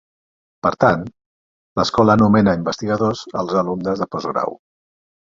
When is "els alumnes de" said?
3.43-4.09